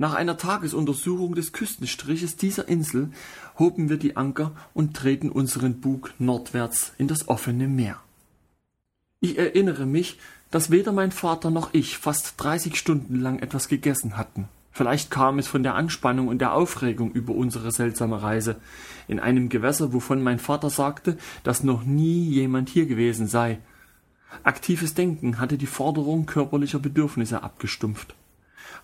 Nach 0.00 0.14
einer 0.14 0.38
Tagesuntersuchung 0.38 1.34
des 1.34 1.52
Küstenstriches 1.52 2.36
dieser 2.36 2.66
Insel 2.68 3.10
hoben 3.58 3.90
wir 3.90 3.98
die 3.98 4.16
Anker 4.16 4.52
und 4.72 4.94
drehten 4.94 5.28
unseren 5.28 5.82
Bug 5.82 6.14
nordwärts 6.18 6.94
in 6.96 7.06
das 7.06 7.28
offene 7.28 7.68
Meer. 7.68 8.00
Ich 9.20 9.36
erinnere 9.36 9.84
mich, 9.84 10.18
dass 10.50 10.70
weder 10.70 10.92
mein 10.92 11.12
Vater 11.12 11.50
noch 11.50 11.74
ich 11.74 11.98
fast 11.98 12.32
dreißig 12.38 12.76
Stunden 12.76 13.20
lang 13.20 13.40
etwas 13.40 13.68
gegessen 13.68 14.16
hatten. 14.16 14.48
Vielleicht 14.72 15.10
kam 15.10 15.38
es 15.38 15.46
von 15.46 15.62
der 15.62 15.74
Anspannung 15.74 16.28
und 16.28 16.38
der 16.38 16.54
Aufregung 16.54 17.12
über 17.12 17.34
unsere 17.34 17.70
seltsame 17.70 18.22
Reise 18.22 18.56
in 19.06 19.20
einem 19.20 19.50
Gewässer, 19.50 19.92
wovon 19.92 20.22
mein 20.22 20.38
Vater 20.38 20.70
sagte, 20.70 21.18
dass 21.42 21.62
noch 21.62 21.84
nie 21.84 22.24
jemand 22.24 22.70
hier 22.70 22.86
gewesen 22.86 23.26
sei. 23.26 23.58
Aktives 24.44 24.94
Denken 24.94 25.38
hatte 25.38 25.58
die 25.58 25.66
Forderung 25.66 26.24
körperlicher 26.24 26.78
Bedürfnisse 26.78 27.42
abgestumpft. 27.42 28.14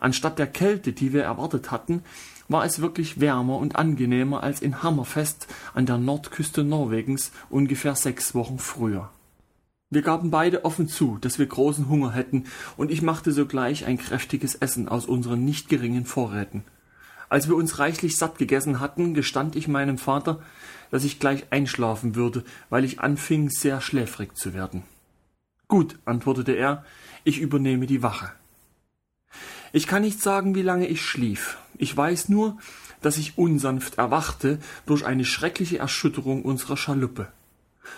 Anstatt 0.00 0.38
der 0.38 0.46
Kälte, 0.46 0.92
die 0.92 1.12
wir 1.12 1.24
erwartet 1.24 1.70
hatten, 1.70 2.02
war 2.48 2.64
es 2.64 2.80
wirklich 2.80 3.20
wärmer 3.20 3.58
und 3.58 3.76
angenehmer 3.76 4.42
als 4.42 4.60
in 4.60 4.82
Hammerfest 4.82 5.48
an 5.74 5.86
der 5.86 5.98
Nordküste 5.98 6.64
Norwegens 6.64 7.32
ungefähr 7.50 7.94
sechs 7.94 8.34
Wochen 8.34 8.58
früher. 8.58 9.10
Wir 9.88 10.02
gaben 10.02 10.30
beide 10.30 10.64
offen 10.64 10.88
zu, 10.88 11.18
dass 11.20 11.38
wir 11.38 11.46
großen 11.46 11.88
Hunger 11.88 12.12
hätten, 12.12 12.44
und 12.76 12.90
ich 12.90 13.02
machte 13.02 13.30
sogleich 13.30 13.86
ein 13.86 13.98
kräftiges 13.98 14.56
Essen 14.56 14.88
aus 14.88 15.06
unseren 15.06 15.44
nicht 15.44 15.68
geringen 15.68 16.06
Vorräten. 16.06 16.64
Als 17.28 17.48
wir 17.48 17.56
uns 17.56 17.78
reichlich 17.78 18.16
satt 18.16 18.38
gegessen 18.38 18.80
hatten, 18.80 19.14
gestand 19.14 19.56
ich 19.56 19.68
meinem 19.68 19.98
Vater, 19.98 20.40
dass 20.90 21.04
ich 21.04 21.18
gleich 21.18 21.46
einschlafen 21.50 22.14
würde, 22.14 22.44
weil 22.68 22.84
ich 22.84 23.00
anfing, 23.00 23.48
sehr 23.48 23.80
schläfrig 23.80 24.36
zu 24.36 24.54
werden. 24.54 24.82
Gut, 25.68 25.98
antwortete 26.04 26.52
er, 26.52 26.84
ich 27.24 27.40
übernehme 27.40 27.86
die 27.86 28.02
Wache. 28.02 28.32
Ich 29.76 29.86
kann 29.86 30.00
nicht 30.00 30.22
sagen, 30.22 30.54
wie 30.54 30.62
lange 30.62 30.86
ich 30.86 31.02
schlief. 31.02 31.58
Ich 31.76 31.94
weiß 31.94 32.30
nur, 32.30 32.56
dass 33.02 33.18
ich 33.18 33.36
unsanft 33.36 33.98
erwachte 33.98 34.58
durch 34.86 35.04
eine 35.04 35.26
schreckliche 35.26 35.76
Erschütterung 35.76 36.46
unserer 36.46 36.78
Schaluppe. 36.78 37.30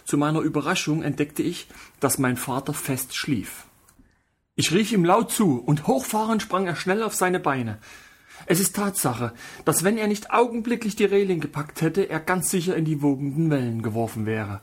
Zu 0.05 0.19
meiner 0.19 0.41
Überraschung 0.41 1.05
entdeckte 1.05 1.45
ich, 1.45 1.69
dass 2.01 2.19
mein 2.19 2.37
Vater 2.37 2.75
fest 2.75 3.15
schlief. 3.15 3.67
Ich 4.57 4.73
rief 4.73 4.91
ihm 4.91 5.05
laut 5.05 5.31
zu, 5.31 5.63
und 5.65 5.87
hochfahrend 5.87 6.43
sprang 6.43 6.67
er 6.67 6.75
schnell 6.75 7.01
auf 7.01 7.15
seine 7.15 7.39
Beine. 7.39 7.79
Es 8.47 8.59
ist 8.59 8.75
Tatsache, 8.75 9.33
dass 9.65 9.85
wenn 9.85 9.99
er 9.99 10.09
nicht 10.09 10.33
augenblicklich 10.33 10.97
die 10.97 11.05
Reling 11.05 11.39
gepackt 11.39 11.81
hätte, 11.81 12.11
er 12.11 12.19
ganz 12.19 12.51
sicher 12.51 12.75
in 12.75 12.87
die 12.87 13.03
wogenden 13.03 13.51
Wellen 13.51 13.83
geworfen 13.83 14.27
wäre. 14.27 14.63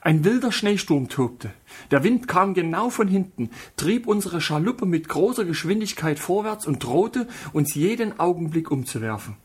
Ein 0.00 0.24
wilder 0.24 0.52
Schneesturm 0.52 1.08
tobte. 1.08 1.50
Der 1.90 2.04
Wind 2.04 2.28
kam 2.28 2.54
genau 2.54 2.90
von 2.90 3.08
hinten, 3.08 3.50
trieb 3.76 4.06
unsere 4.06 4.40
Schaluppe 4.40 4.86
mit 4.86 5.08
großer 5.08 5.44
Geschwindigkeit 5.44 6.18
vorwärts 6.18 6.66
und 6.66 6.84
drohte, 6.84 7.26
uns 7.52 7.74
jeden 7.74 8.20
Augenblick 8.20 8.70
umzuwerfen. 8.70 9.36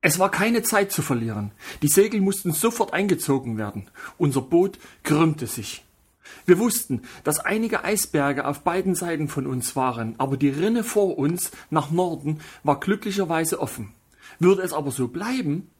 Es 0.00 0.18
war 0.18 0.30
keine 0.30 0.62
Zeit 0.62 0.90
zu 0.90 1.02
verlieren. 1.02 1.52
Die 1.82 1.88
Segel 1.88 2.20
mussten 2.20 2.52
sofort 2.52 2.92
eingezogen 2.92 3.56
werden. 3.56 3.88
Unser 4.18 4.40
Boot 4.40 4.78
krümmte 5.04 5.46
sich. 5.46 5.84
Wir 6.46 6.58
wussten, 6.58 7.02
dass 7.22 7.38
einige 7.38 7.84
Eisberge 7.84 8.46
auf 8.46 8.62
beiden 8.62 8.94
Seiten 8.94 9.28
von 9.28 9.46
uns 9.46 9.76
waren, 9.76 10.14
aber 10.18 10.36
die 10.36 10.48
Rinne 10.48 10.82
vor 10.82 11.18
uns 11.18 11.52
nach 11.70 11.90
Norden 11.90 12.40
war 12.64 12.80
glücklicherweise 12.80 13.60
offen. 13.60 13.94
Würde 14.38 14.62
es 14.62 14.72
aber 14.72 14.90
so 14.90 15.08
bleiben, 15.08 15.70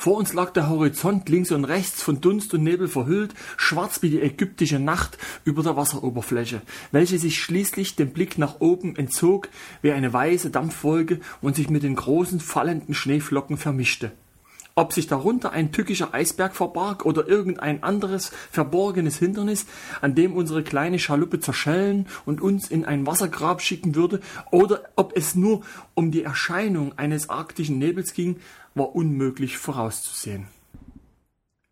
Vor 0.00 0.16
uns 0.16 0.32
lag 0.32 0.52
der 0.52 0.68
Horizont 0.68 1.28
links 1.28 1.50
und 1.50 1.64
rechts 1.64 2.04
von 2.04 2.20
Dunst 2.20 2.54
und 2.54 2.62
Nebel 2.62 2.86
verhüllt, 2.86 3.34
schwarz 3.56 4.00
wie 4.00 4.10
die 4.10 4.22
ägyptische 4.22 4.78
Nacht 4.78 5.18
über 5.42 5.64
der 5.64 5.76
Wasseroberfläche, 5.76 6.62
welche 6.92 7.18
sich 7.18 7.42
schließlich 7.42 7.96
dem 7.96 8.10
Blick 8.10 8.38
nach 8.38 8.60
oben 8.60 8.94
entzog 8.94 9.48
wie 9.82 9.90
eine 9.90 10.12
weiße 10.12 10.50
Dampfwolke 10.50 11.18
und 11.40 11.56
sich 11.56 11.68
mit 11.68 11.82
den 11.82 11.96
großen 11.96 12.38
fallenden 12.38 12.94
Schneeflocken 12.94 13.56
vermischte. 13.56 14.12
Ob 14.76 14.92
sich 14.92 15.08
darunter 15.08 15.50
ein 15.50 15.72
tückischer 15.72 16.14
Eisberg 16.14 16.54
verbarg 16.54 17.04
oder 17.04 17.26
irgendein 17.26 17.82
anderes 17.82 18.30
verborgenes 18.52 19.18
Hindernis, 19.18 19.66
an 20.00 20.14
dem 20.14 20.32
unsere 20.32 20.62
kleine 20.62 21.00
Schaluppe 21.00 21.40
zerschellen 21.40 22.06
und 22.24 22.40
uns 22.40 22.70
in 22.70 22.84
ein 22.84 23.04
Wassergrab 23.04 23.60
schicken 23.60 23.96
würde, 23.96 24.20
oder 24.52 24.84
ob 24.94 25.16
es 25.16 25.34
nur 25.34 25.62
um 25.94 26.12
die 26.12 26.22
Erscheinung 26.22 26.96
eines 26.96 27.28
arktischen 27.28 27.80
Nebels 27.80 28.14
ging, 28.14 28.36
war 28.78 28.94
unmöglich 28.94 29.58
vorauszusehen. 29.58 30.46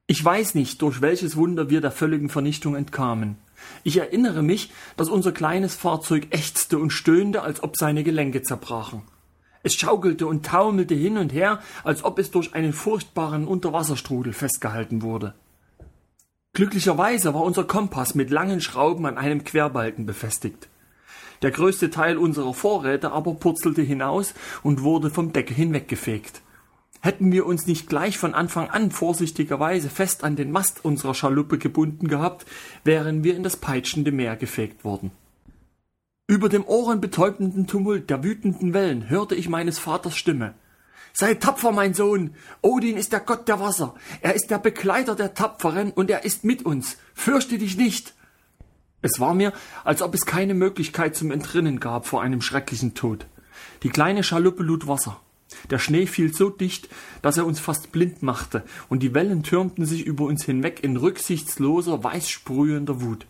Ich 0.06 0.24
weiß 0.24 0.54
nicht, 0.54 0.82
durch 0.82 1.00
welches 1.00 1.36
Wunder 1.36 1.68
wir 1.70 1.80
der 1.80 1.90
völligen 1.90 2.28
Vernichtung 2.28 2.76
entkamen. 2.76 3.38
Ich 3.82 3.96
erinnere 3.96 4.42
mich, 4.42 4.70
dass 4.96 5.08
unser 5.08 5.32
kleines 5.32 5.74
Fahrzeug 5.74 6.28
ächzte 6.30 6.78
und 6.78 6.90
stöhnte, 6.90 7.42
als 7.42 7.62
ob 7.62 7.76
seine 7.76 8.04
Gelenke 8.04 8.42
zerbrachen. 8.42 9.02
Es 9.62 9.74
schaukelte 9.74 10.28
und 10.28 10.46
taumelte 10.46 10.94
hin 10.94 11.18
und 11.18 11.32
her, 11.32 11.60
als 11.82 12.04
ob 12.04 12.20
es 12.20 12.30
durch 12.30 12.54
einen 12.54 12.72
furchtbaren 12.72 13.48
Unterwasserstrudel 13.48 14.32
festgehalten 14.32 15.02
wurde. 15.02 15.34
Glücklicherweise 16.52 17.34
war 17.34 17.42
unser 17.42 17.64
Kompass 17.64 18.14
mit 18.14 18.30
langen 18.30 18.60
Schrauben 18.60 19.06
an 19.06 19.18
einem 19.18 19.42
Querbalken 19.42 20.06
befestigt. 20.06 20.68
Der 21.42 21.50
größte 21.50 21.90
Teil 21.90 22.16
unserer 22.16 22.54
Vorräte 22.54 23.10
aber 23.10 23.34
purzelte 23.34 23.82
hinaus 23.82 24.34
und 24.62 24.82
wurde 24.82 25.10
vom 25.10 25.32
Decke 25.32 25.52
hinweggefegt. 25.52 26.40
Hätten 27.06 27.30
wir 27.30 27.46
uns 27.46 27.68
nicht 27.68 27.88
gleich 27.88 28.18
von 28.18 28.34
Anfang 28.34 28.68
an 28.68 28.90
vorsichtigerweise 28.90 29.88
fest 29.88 30.24
an 30.24 30.34
den 30.34 30.50
Mast 30.50 30.84
unserer 30.84 31.14
Schaluppe 31.14 31.56
gebunden 31.56 32.08
gehabt, 32.08 32.46
wären 32.82 33.22
wir 33.22 33.36
in 33.36 33.44
das 33.44 33.58
peitschende 33.58 34.10
Meer 34.10 34.34
gefegt 34.34 34.82
worden. 34.82 35.12
Über 36.26 36.48
dem 36.48 36.66
ohrenbetäubenden 36.66 37.68
Tumult 37.68 38.10
der 38.10 38.24
wütenden 38.24 38.74
Wellen 38.74 39.08
hörte 39.08 39.36
ich 39.36 39.48
meines 39.48 39.78
Vaters 39.78 40.16
Stimme. 40.16 40.54
Sei 41.12 41.34
tapfer, 41.34 41.70
mein 41.70 41.94
Sohn. 41.94 42.34
Odin 42.60 42.96
ist 42.96 43.12
der 43.12 43.20
Gott 43.20 43.46
der 43.46 43.60
Wasser. 43.60 43.94
Er 44.20 44.34
ist 44.34 44.50
der 44.50 44.58
Begleiter 44.58 45.14
der 45.14 45.32
Tapferen 45.32 45.92
und 45.92 46.10
er 46.10 46.24
ist 46.24 46.42
mit 46.42 46.66
uns. 46.66 46.96
Fürchte 47.14 47.56
dich 47.56 47.76
nicht. 47.76 48.14
Es 49.00 49.20
war 49.20 49.32
mir, 49.34 49.52
als 49.84 50.02
ob 50.02 50.12
es 50.12 50.26
keine 50.26 50.54
Möglichkeit 50.54 51.14
zum 51.14 51.30
Entrinnen 51.30 51.78
gab 51.78 52.04
vor 52.04 52.20
einem 52.20 52.42
schrecklichen 52.42 52.94
Tod. 52.94 53.28
Die 53.84 53.90
kleine 53.90 54.24
Schaluppe 54.24 54.64
lud 54.64 54.88
Wasser. 54.88 55.20
Der 55.70 55.78
Schnee 55.78 56.06
fiel 56.06 56.32
so 56.32 56.50
dicht, 56.50 56.88
dass 57.22 57.36
er 57.36 57.46
uns 57.46 57.60
fast 57.60 57.92
blind 57.92 58.22
machte, 58.22 58.64
und 58.88 59.02
die 59.02 59.14
Wellen 59.14 59.42
türmten 59.42 59.84
sich 59.84 60.06
über 60.06 60.24
uns 60.24 60.44
hinweg 60.44 60.82
in 60.82 60.96
rücksichtsloser, 60.96 62.02
weißsprühender 62.04 63.00
Wut. 63.00 63.26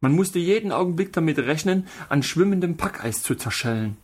Man 0.00 0.12
musste 0.12 0.38
jeden 0.38 0.72
Augenblick 0.72 1.12
damit 1.12 1.38
rechnen, 1.38 1.86
an 2.08 2.22
schwimmendem 2.22 2.76
Packeis 2.76 3.22
zu 3.22 3.34
zerschellen. 3.34 3.96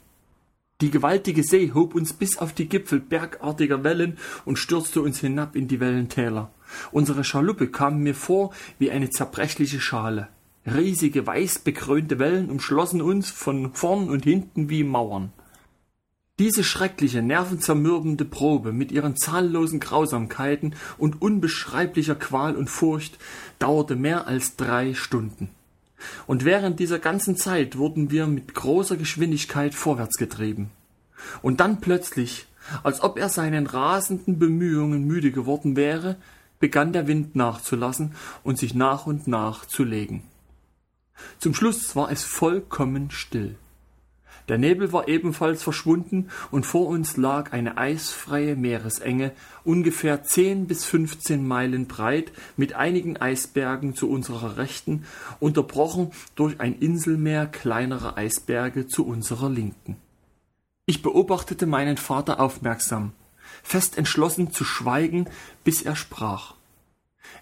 Die 0.82 0.90
gewaltige 0.90 1.42
See 1.42 1.72
hob 1.72 1.94
uns 1.94 2.12
bis 2.12 2.36
auf 2.36 2.52
die 2.52 2.68
Gipfel 2.68 3.00
bergartiger 3.00 3.82
Wellen 3.82 4.18
und 4.44 4.58
stürzte 4.58 5.00
uns 5.00 5.20
hinab 5.20 5.56
in 5.56 5.68
die 5.68 5.80
Wellentäler. 5.80 6.50
Unsere 6.92 7.24
Schaluppe 7.24 7.68
kam 7.68 8.00
mir 8.00 8.14
vor 8.14 8.52
wie 8.78 8.90
eine 8.90 9.08
zerbrechliche 9.08 9.80
Schale. 9.80 10.28
Riesige 10.66 11.26
weiß 11.26 11.60
bekrönte 11.60 12.18
Wellen 12.18 12.50
umschlossen 12.50 13.00
uns 13.00 13.30
von 13.30 13.72
vorn 13.72 14.10
und 14.10 14.24
hinten 14.24 14.68
wie 14.68 14.84
Mauern. 14.84 15.32
Diese 16.38 16.64
schreckliche, 16.64 17.22
nervenzermürbende 17.22 18.26
Probe 18.26 18.72
mit 18.72 18.92
ihren 18.92 19.16
zahllosen 19.16 19.80
Grausamkeiten 19.80 20.74
und 20.98 21.22
unbeschreiblicher 21.22 22.14
Qual 22.14 22.56
und 22.56 22.68
Furcht 22.68 23.16
dauerte 23.58 23.96
mehr 23.96 24.26
als 24.26 24.56
drei 24.56 24.92
Stunden. 24.92 25.48
Und 26.26 26.44
während 26.44 26.78
dieser 26.78 26.98
ganzen 26.98 27.38
Zeit 27.38 27.78
wurden 27.78 28.10
wir 28.10 28.26
mit 28.26 28.54
großer 28.54 28.98
Geschwindigkeit 28.98 29.74
vorwärts 29.74 30.18
getrieben. 30.18 30.70
Und 31.40 31.60
dann 31.60 31.80
plötzlich, 31.80 32.46
als 32.82 33.00
ob 33.00 33.18
er 33.18 33.30
seinen 33.30 33.66
rasenden 33.66 34.38
Bemühungen 34.38 35.06
müde 35.06 35.30
geworden 35.32 35.74
wäre, 35.74 36.16
begann 36.60 36.92
der 36.92 37.06
Wind 37.06 37.34
nachzulassen 37.34 38.12
und 38.44 38.58
sich 38.58 38.74
nach 38.74 39.06
und 39.06 39.26
nach 39.26 39.64
zu 39.64 39.84
legen. 39.84 40.22
Zum 41.38 41.54
Schluss 41.54 41.96
war 41.96 42.10
es 42.10 42.24
vollkommen 42.24 43.10
still. 43.10 43.56
Der 44.48 44.58
Nebel 44.58 44.92
war 44.92 45.08
ebenfalls 45.08 45.62
verschwunden 45.64 46.28
und 46.52 46.66
vor 46.66 46.86
uns 46.86 47.16
lag 47.16 47.52
eine 47.52 47.78
eisfreie 47.78 48.54
Meeresenge, 48.54 49.32
ungefähr 49.64 50.22
zehn 50.22 50.68
bis 50.68 50.84
fünfzehn 50.84 51.46
Meilen 51.46 51.86
breit, 51.88 52.32
mit 52.56 52.74
einigen 52.74 53.16
Eisbergen 53.16 53.96
zu 53.96 54.08
unserer 54.08 54.56
Rechten, 54.56 55.04
unterbrochen 55.40 56.12
durch 56.36 56.60
ein 56.60 56.78
Inselmeer 56.78 57.46
kleinerer 57.46 58.16
Eisberge 58.16 58.86
zu 58.86 59.04
unserer 59.04 59.50
Linken. 59.50 59.96
Ich 60.86 61.02
beobachtete 61.02 61.66
meinen 61.66 61.96
Vater 61.96 62.38
aufmerksam, 62.38 63.10
fest 63.64 63.98
entschlossen 63.98 64.52
zu 64.52 64.62
schweigen, 64.62 65.28
bis 65.64 65.82
er 65.82 65.96
sprach. 65.96 66.54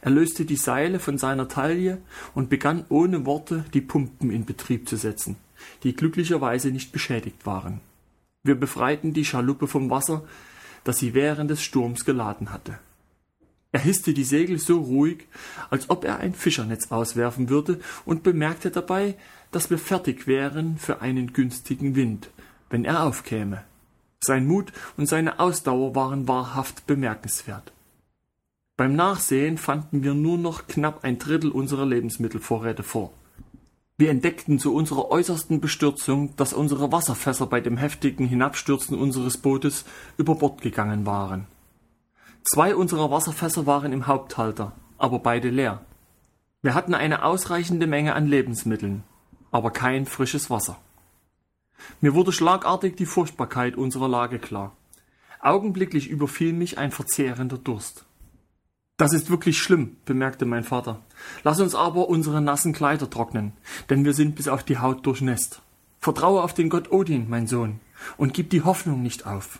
Er 0.01 0.11
löste 0.11 0.47
die 0.47 0.57
Seile 0.57 0.99
von 0.99 1.19
seiner 1.19 1.49
Taille 1.49 2.01
und 2.35 2.49
begann 2.49 2.87
ohne 2.88 3.27
Worte 3.27 3.67
die 3.75 3.83
Pumpen 3.83 4.31
in 4.31 4.47
Betrieb 4.47 4.88
zu 4.88 4.97
setzen 4.97 5.37
die 5.83 5.94
glücklicherweise 5.94 6.70
nicht 6.70 6.92
beschädigt 6.92 7.46
waren. 7.46 7.81
Wir 8.42 8.55
befreiten 8.55 9.12
die 9.12 9.24
Schaluppe 9.24 9.66
vom 9.66 9.90
Wasser, 9.90 10.22
das 10.85 10.98
sie 10.98 11.14
während 11.14 11.50
des 11.50 11.62
Sturms 11.62 12.05
geladen 12.05 12.53
hatte. 12.53 12.79
Er 13.72 13.81
hisste 13.81 14.14
die 14.14 14.24
Segel 14.24 14.59
so 14.59 14.79
ruhig, 14.79 15.27
als 15.68 15.90
ob 15.90 16.05
er 16.05 16.18
ein 16.18 16.35
Fischernetz 16.35 16.92
auswerfen 16.92 17.48
würde, 17.48 17.81
und 18.05 18.22
bemerkte 18.22 18.70
dabei, 18.70 19.16
dass 19.50 19.70
wir 19.70 19.79
fertig 19.79 20.27
wären 20.27 20.79
für 20.79 21.00
einen 21.00 21.33
günstigen 21.33 21.96
Wind, 21.96 22.31
wenn 22.70 22.85
er 22.85 23.03
aufkäme. 23.03 23.64
Sein 24.20 24.46
Mut 24.46 24.72
und 24.96 25.07
seine 25.07 25.40
Ausdauer 25.40 25.94
waren 25.94 26.29
wahrhaft 26.29 26.87
bemerkenswert. 26.87 27.72
Beim 28.77 28.94
Nachsehen 28.96 29.59
fanden 29.59 30.03
wir 30.03 30.14
nur 30.14 30.38
noch 30.38 30.66
knapp 30.66 31.05
ein 31.05 31.18
Drittel 31.18 31.50
unserer 31.50 31.87
Lebensmittelvorräte 31.87 32.83
vor. 32.83 33.12
Wir 33.96 34.11
entdeckten 34.11 34.59
zu 34.59 34.74
unserer 34.74 35.09
äußersten 35.11 35.61
Bestürzung, 35.61 36.35
dass 36.35 36.52
unsere 36.52 36.90
Wasserfässer 36.90 37.46
bei 37.46 37.61
dem 37.61 37.76
heftigen 37.76 38.26
Hinabstürzen 38.26 38.98
unseres 38.98 39.38
Bootes 39.38 39.85
über 40.16 40.35
Bord 40.35 40.62
gegangen 40.62 41.07
waren. 41.07 41.46
Zwei 42.42 42.74
unserer 42.74 43.12
Wasserfässer 43.12 43.66
waren 43.66 43.92
im 43.92 44.09
Haupthalter, 44.09 44.72
aber 44.98 45.20
beide 45.20 45.48
leer. 45.48 45.80
Wir 46.61 46.74
hatten 46.74 46.92
eine 46.94 47.22
ausreichende 47.22 47.87
Menge 47.87 48.14
an 48.14 48.26
Lebensmitteln, 48.26 49.04
aber 49.52 49.70
kein 49.70 50.07
frisches 50.07 50.50
Wasser. 50.50 50.76
Mir 52.00 52.14
wurde 52.14 52.33
schlagartig 52.33 52.96
die 52.96 53.07
Furchtbarkeit 53.07 53.76
unserer 53.76 54.09
Lage 54.09 54.40
klar. 54.40 54.76
Augenblicklich 55.38 56.09
überfiel 56.09 56.52
mich 56.52 56.78
ein 56.78 56.90
verzehrender 56.90 57.59
Durst. 57.59 58.07
Das 58.96 59.12
ist 59.12 59.28
wirklich 59.28 59.59
schlimm, 59.59 59.96
bemerkte 60.04 60.46
mein 60.46 60.62
Vater. 60.62 61.00
Lass 61.42 61.61
uns 61.61 61.74
aber 61.74 62.09
unsere 62.09 62.40
nassen 62.40 62.72
Kleider 62.72 63.11
trocknen, 63.11 63.52
denn 63.90 64.04
wir 64.04 64.14
sind 64.14 64.37
bis 64.37 64.46
auf 64.46 64.62
die 64.62 64.78
Haut 64.78 65.04
durchnässt. 65.04 65.62
Vertraue 65.98 66.44
auf 66.44 66.54
den 66.54 66.68
Gott 66.68 66.92
Odin, 66.92 67.28
mein 67.28 67.48
Sohn, 67.48 67.80
und 68.16 68.35
gib 68.35 68.50
die 68.50 68.62
Hoffnung 68.62 69.02
nicht 69.02 69.26
auf. 69.26 69.59